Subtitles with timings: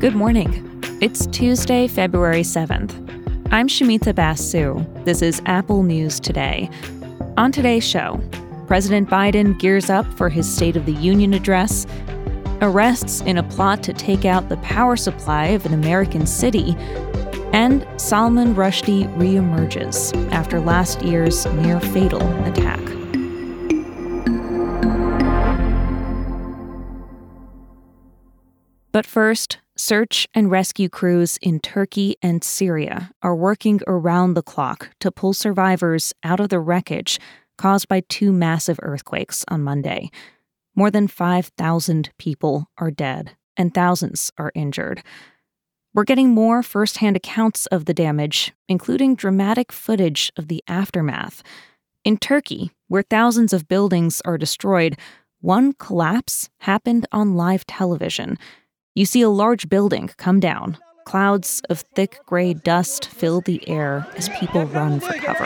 [0.00, 0.64] Good morning.
[1.00, 2.92] It's Tuesday, February 7th.
[3.50, 4.86] I'm Shumita Basu.
[5.04, 6.70] This is Apple News Today.
[7.36, 8.20] On today's show,
[8.68, 11.86] President Biden gears up for his State of the Union address,
[12.60, 16.76] arrests in a plot to take out the power supply of an American city,
[17.52, 22.97] and Salman Rushdie reemerges after last year's near fatal attack.
[28.98, 34.90] But first, search and rescue crews in Turkey and Syria are working around the clock
[34.98, 37.20] to pull survivors out of the wreckage
[37.56, 40.10] caused by two massive earthquakes on Monday.
[40.74, 45.04] More than 5,000 people are dead and thousands are injured.
[45.94, 51.44] We're getting more firsthand accounts of the damage, including dramatic footage of the aftermath.
[52.02, 54.98] In Turkey, where thousands of buildings are destroyed,
[55.40, 58.36] one collapse happened on live television.
[58.98, 60.76] You see a large building come down.
[61.04, 65.44] Clouds of thick gray dust fill the air as people run for cover.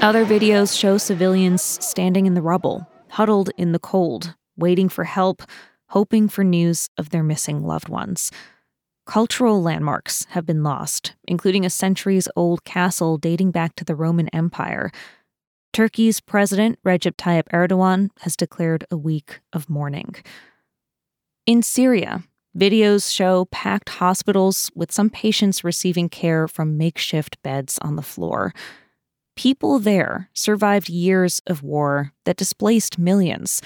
[0.00, 5.42] Other videos show civilians standing in the rubble, huddled in the cold, waiting for help,
[5.88, 8.30] hoping for news of their missing loved ones.
[9.06, 14.28] Cultural landmarks have been lost, including a centuries old castle dating back to the Roman
[14.28, 14.92] Empire.
[15.72, 20.14] Turkey's President Recep Tayyip Erdogan has declared a week of mourning.
[21.46, 22.24] In Syria,
[22.56, 28.52] videos show packed hospitals with some patients receiving care from makeshift beds on the floor.
[29.34, 33.62] People there survived years of war that displaced millions.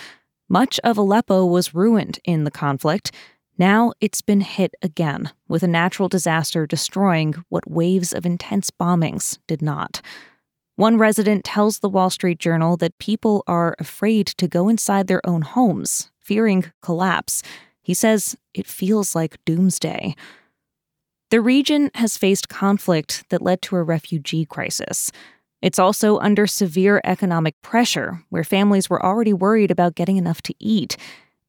[0.48, 3.10] Much of Aleppo was ruined in the conflict.
[3.58, 9.38] Now it's been hit again, with a natural disaster destroying what waves of intense bombings
[9.48, 10.00] did not.
[10.76, 15.26] One resident tells the Wall Street Journal that people are afraid to go inside their
[15.26, 17.42] own homes, fearing collapse.
[17.82, 20.14] He says it feels like doomsday.
[21.30, 25.10] The region has faced conflict that led to a refugee crisis.
[25.62, 30.54] It's also under severe economic pressure, where families were already worried about getting enough to
[30.58, 30.98] eat.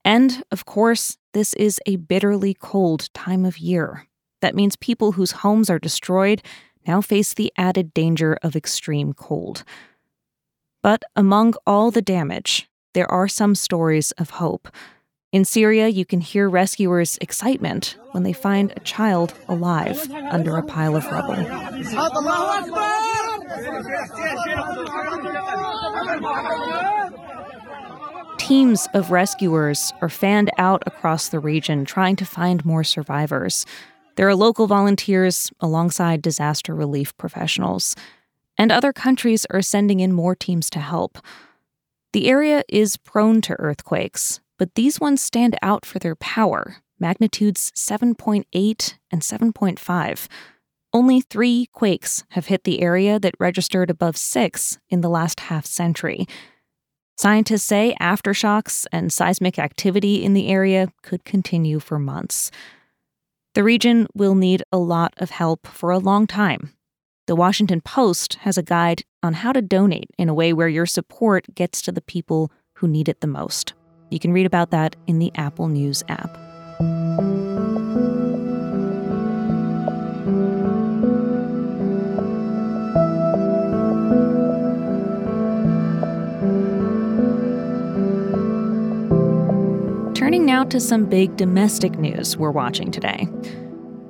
[0.06, 4.08] And, of course, this is a bitterly cold time of year.
[4.42, 6.42] That means people whose homes are destroyed
[6.88, 9.64] now face the added danger of extreme cold.
[10.82, 14.70] But among all the damage, there are some stories of hope.
[15.34, 20.64] In Syria, you can hear rescuers' excitement when they find a child alive under a
[20.64, 21.36] pile of rubble.
[28.38, 33.66] Teams of rescuers are fanned out across the region trying to find more survivors.
[34.18, 37.96] There are local volunteers alongside disaster relief professionals,
[38.58, 41.20] and other countries are sending in more teams to help.
[42.14, 47.72] The area is prone to earthquakes, but these ones stand out for their power magnitudes
[47.76, 50.28] 7.8 and 7.5.
[50.92, 55.68] Only three quakes have hit the area that registered above six in the last half
[55.68, 56.26] century.
[57.20, 62.50] Scientists say aftershocks and seismic activity in the area could continue for months.
[63.58, 66.74] The region will need a lot of help for a long time.
[67.26, 70.86] The Washington Post has a guide on how to donate in a way where your
[70.86, 73.74] support gets to the people who need it the most.
[74.12, 76.38] You can read about that in the Apple News app.
[90.28, 93.30] Turning now to some big domestic news we're watching today.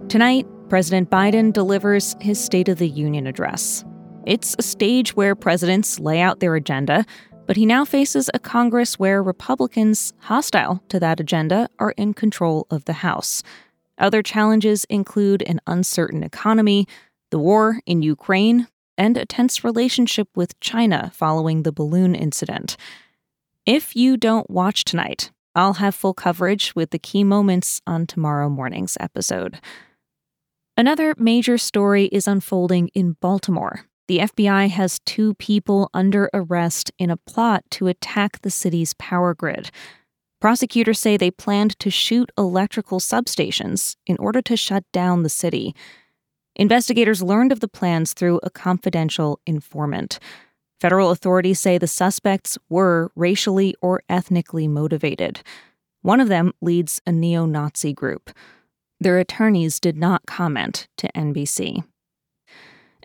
[0.10, 3.86] Tonight, President Biden delivers his State of the Union address.
[4.26, 7.06] It's a stage where presidents lay out their agenda,
[7.46, 12.66] but he now faces a Congress where Republicans hostile to that agenda are in control
[12.72, 13.44] of the House.
[14.00, 16.88] Other challenges include an uncertain economy,
[17.30, 18.68] the war in Ukraine,
[18.98, 22.76] and a tense relationship with China following the balloon incident.
[23.68, 28.48] If you don't watch tonight, I'll have full coverage with the key moments on tomorrow
[28.48, 29.60] morning's episode.
[30.78, 33.82] Another major story is unfolding in Baltimore.
[34.08, 39.34] The FBI has two people under arrest in a plot to attack the city's power
[39.34, 39.72] grid.
[40.40, 45.76] Prosecutors say they planned to shoot electrical substations in order to shut down the city.
[46.56, 50.20] Investigators learned of the plans through a confidential informant.
[50.80, 55.42] Federal authorities say the suspects were racially or ethnically motivated.
[56.02, 58.30] One of them leads a neo Nazi group.
[59.00, 61.84] Their attorneys did not comment to NBC.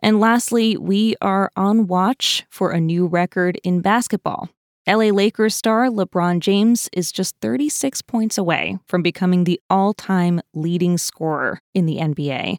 [0.02, 4.50] And lastly, we are on watch for a new record in basketball.
[4.86, 10.40] LA Lakers star LeBron James is just 36 points away from becoming the all time
[10.54, 12.58] leading scorer in the NBA.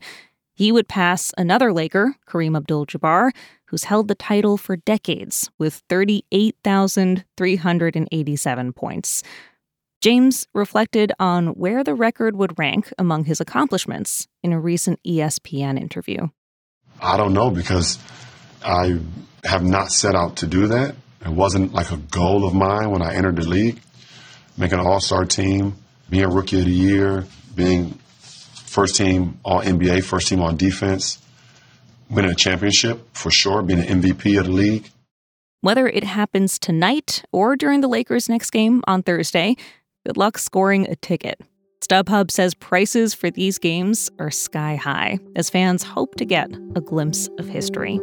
[0.53, 3.31] He would pass another Laker, Kareem Abdul Jabbar,
[3.65, 9.23] who's held the title for decades with 38,387 points.
[9.99, 15.81] James reflected on where the record would rank among his accomplishments in a recent ESPN
[15.81, 16.27] interview.
[17.01, 17.97] I don't know because
[18.63, 18.99] I
[19.43, 20.95] have not set out to do that.
[21.25, 23.79] It wasn't like a goal of mine when I entered the league.
[24.57, 25.75] Making an all star team,
[26.09, 27.25] being rookie of the year,
[27.55, 27.97] being
[28.73, 31.19] first team all NBA, first team on defense,
[32.09, 34.89] winning a championship for sure, being an MVP of the league.
[35.61, 39.55] Whether it happens tonight or during the Lakers' next game on Thursday,
[40.05, 41.39] good luck scoring a ticket.
[41.81, 46.81] StubHub says prices for these games are sky high as fans hope to get a
[46.81, 47.99] glimpse of history.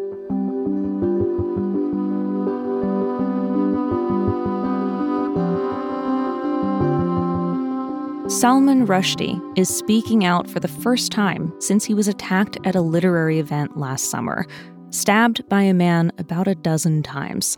[8.31, 12.81] Salman Rushdie is speaking out for the first time since he was attacked at a
[12.81, 14.47] literary event last summer,
[14.91, 17.57] stabbed by a man about a dozen times.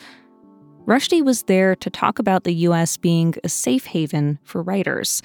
[0.86, 2.96] Rushdie was there to talk about the U.S.
[2.96, 5.20] being a safe haven for writers.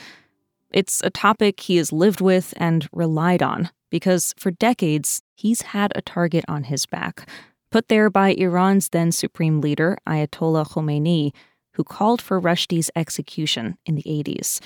[0.73, 5.94] It's a topic he has lived with and relied on because for decades he's had
[5.95, 7.25] a target on his back,
[7.71, 11.31] put there by Iran's then supreme leader, Ayatollah Khomeini,
[11.75, 14.59] who called for Rushdie's execution in the 80s.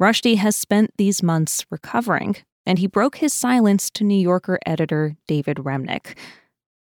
[0.00, 5.16] Rushdie has spent these months recovering, and he broke his silence to New Yorker editor
[5.26, 6.16] David Remnick.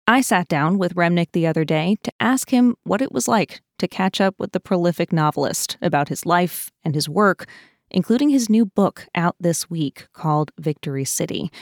[0.08, 3.62] I sat down with Remnick the other day to ask him what it was like
[3.78, 7.46] to catch up with the prolific novelist about his life and his work,
[7.88, 11.52] including his new book out this week called Victory City.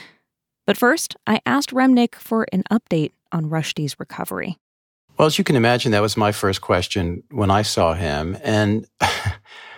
[0.65, 4.57] But first, I asked Remnick for an update on Rushdie's recovery.
[5.17, 8.37] Well, as you can imagine, that was my first question when I saw him.
[8.43, 8.87] And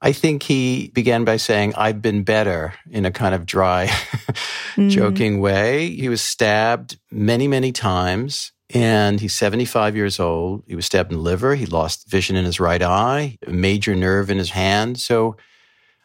[0.00, 3.86] I think he began by saying, I've been better in a kind of dry,
[4.76, 4.90] mm.
[4.90, 5.90] joking way.
[5.90, 8.52] He was stabbed many, many times.
[8.70, 10.62] And he's 75 years old.
[10.66, 11.54] He was stabbed in the liver.
[11.54, 15.00] He lost vision in his right eye, a major nerve in his hand.
[15.00, 15.36] So,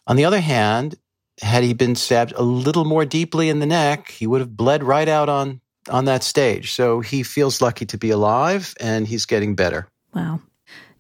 [0.08, 0.96] on the other hand,
[1.42, 4.82] had he been stabbed a little more deeply in the neck, he would have bled
[4.82, 5.60] right out on,
[5.90, 6.72] on that stage.
[6.72, 9.90] So, he feels lucky to be alive and he's getting better.
[10.16, 10.40] Wow.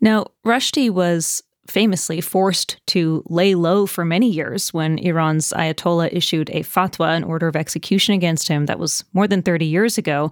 [0.01, 6.50] Now, Rushdie was famously forced to lay low for many years when Iran's Ayatollah issued
[6.50, 10.31] a fatwa, an order of execution against him that was more than 30 years ago.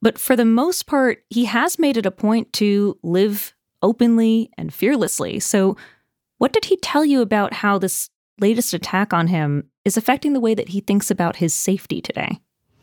[0.00, 4.74] But for the most part, he has made it a point to live openly and
[4.74, 5.38] fearlessly.
[5.40, 5.76] So,
[6.38, 10.40] what did he tell you about how this latest attack on him is affecting the
[10.40, 12.40] way that he thinks about his safety today?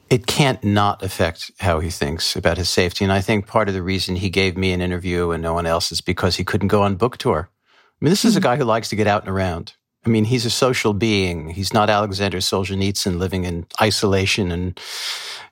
[0.09, 3.03] It can't not affect how he thinks about his safety.
[3.03, 5.65] And I think part of the reason he gave me an interview and no one
[5.65, 7.49] else is because he couldn't go on book tour.
[8.01, 8.43] I mean, this is a hmm.
[8.43, 9.73] guy who likes to get out and around.
[10.05, 11.49] I mean, he's a social being.
[11.49, 14.79] He's not Alexander Solzhenitsyn living in isolation and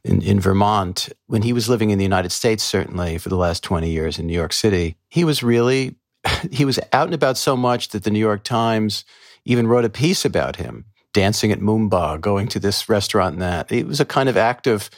[0.06, 1.10] in, in, Vermont.
[1.28, 4.26] When he was living in the United States, certainly for the last 20 years in
[4.26, 5.96] New York City, he was really,
[6.52, 9.04] he was out and about so much that the New York Times
[9.44, 13.70] even wrote a piece about him, dancing at Moomba, going to this restaurant and that.
[13.70, 14.90] It was a kind of act of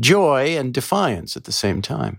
[0.00, 2.18] joy and defiance at the same time.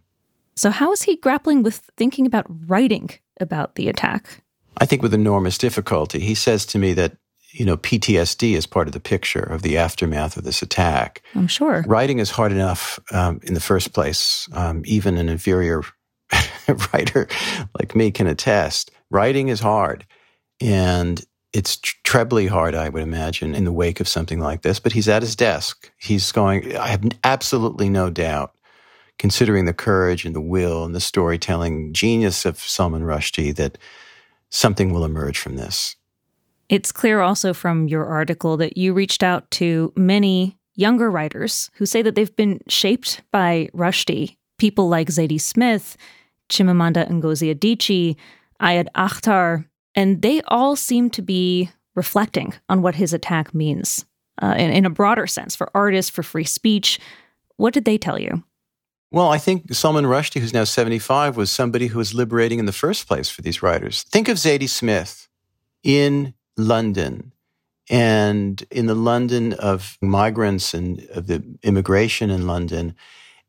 [0.55, 3.09] So, how is he grappling with thinking about writing
[3.39, 4.43] about the attack?
[4.77, 6.19] I think with enormous difficulty.
[6.19, 7.17] He says to me that,
[7.51, 11.21] you know, PTSD is part of the picture of the aftermath of this attack.
[11.35, 11.83] I'm sure.
[11.87, 14.47] Writing is hard enough um, in the first place.
[14.53, 15.83] Um, even an inferior
[16.93, 17.27] writer
[17.77, 18.91] like me can attest.
[19.09, 20.05] Writing is hard.
[20.61, 21.21] And
[21.53, 24.79] it's trebly hard, I would imagine, in the wake of something like this.
[24.79, 25.91] But he's at his desk.
[25.99, 28.55] He's going, I have absolutely no doubt
[29.21, 33.77] considering the courage and the will and the storytelling genius of Salman Rushdie, that
[34.49, 35.95] something will emerge from this.
[36.69, 41.85] It's clear also from your article that you reached out to many younger writers who
[41.85, 44.37] say that they've been shaped by Rushdie.
[44.57, 45.97] People like Zadie Smith,
[46.49, 48.15] Chimamanda Ngozi Adichie,
[48.59, 54.03] Ayad Akhtar, and they all seem to be reflecting on what his attack means
[54.41, 56.99] uh, in, in a broader sense for artists, for free speech.
[57.57, 58.43] What did they tell you?
[59.13, 62.71] Well, I think Salman Rushdie, who's now 75, was somebody who was liberating in the
[62.71, 64.03] first place for these writers.
[64.03, 65.27] Think of Zadie Smith
[65.83, 67.33] in London
[67.89, 72.95] and in the London of migrants and of the immigration in London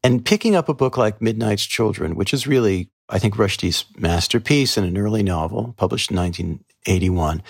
[0.03, 4.77] and picking up a book like Midnight's Children, which is really, I think, Rushdie's masterpiece
[4.77, 7.41] and an early novel published in 1981.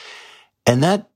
[0.67, 1.09] And that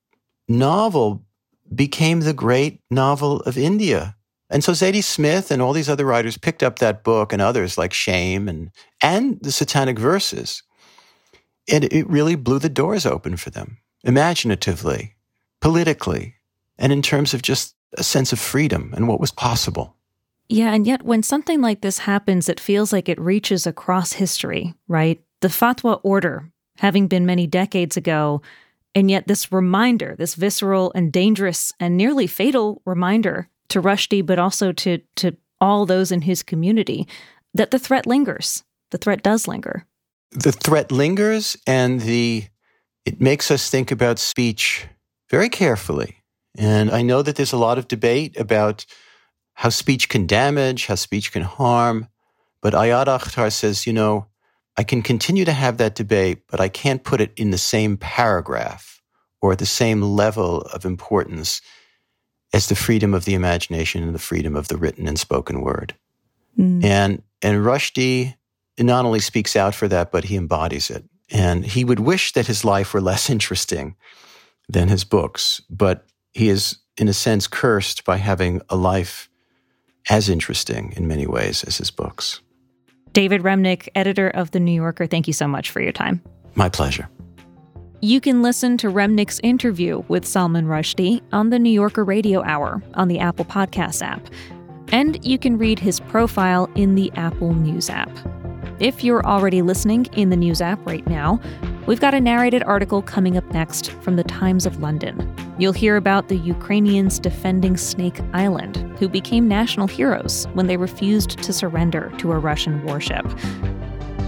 [0.48, 1.26] novel
[1.74, 4.16] became the great novel of India
[4.48, 7.76] And so Zadie Smith and all these other writers picked up that book and others
[7.76, 8.70] like Shame and,
[9.02, 10.62] and the Satanic Verses.
[11.68, 15.16] And it really blew the doors open for them, imaginatively,
[15.60, 16.36] politically,
[16.78, 19.96] and in terms of just a sense of freedom and what was possible.
[20.48, 24.74] Yeah, and yet when something like this happens, it feels like it reaches across history,
[24.86, 25.20] right?
[25.40, 28.42] The fatwa order, having been many decades ago,
[28.94, 34.38] and yet this reminder, this visceral and dangerous and nearly fatal reminder to Rushdie, but
[34.38, 37.06] also to, to all those in his community,
[37.54, 38.64] that the threat lingers.
[38.90, 39.86] The threat does linger.
[40.32, 42.44] The threat lingers, and the
[43.04, 44.86] it makes us think about speech
[45.30, 46.16] very carefully.
[46.58, 48.84] And I know that there's a lot of debate about
[49.54, 52.08] how speech can damage, how speech can harm.
[52.60, 54.26] But Ayad Akhtar says, you know,
[54.76, 57.96] I can continue to have that debate, but I can't put it in the same
[57.96, 59.00] paragraph
[59.40, 61.60] or at the same level of importance
[62.56, 65.94] as the freedom of the imagination and the freedom of the written and spoken word.
[66.58, 66.82] Mm.
[66.82, 68.34] And and Rushdie
[68.78, 71.04] not only speaks out for that, but he embodies it.
[71.30, 73.94] And he would wish that his life were less interesting
[74.70, 79.28] than his books, but he is, in a sense, cursed by having a life
[80.08, 82.40] as interesting in many ways as his books.
[83.12, 86.22] David Remnick, editor of The New Yorker, thank you so much for your time.
[86.54, 87.08] My pleasure.
[88.02, 92.82] You can listen to Remnick's interview with Salman Rushdie on the New Yorker Radio Hour
[92.92, 94.20] on the Apple Podcast app.
[94.88, 98.10] And you can read his profile in the Apple News app.
[98.80, 101.40] If you're already listening in the News app right now,
[101.86, 105.34] we've got a narrated article coming up next from the Times of London.
[105.58, 111.38] You'll hear about the Ukrainians defending Snake Island, who became national heroes when they refused
[111.42, 113.24] to surrender to a Russian warship.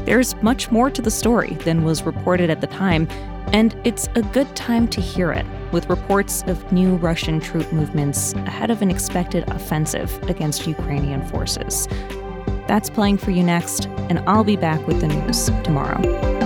[0.08, 3.06] There's much more to the story than was reported at the time,
[3.52, 8.32] and it's a good time to hear it, with reports of new Russian troop movements
[8.32, 11.88] ahead of an expected offensive against Ukrainian forces.
[12.66, 16.37] That's playing for you next, and I'll be back with the news tomorrow.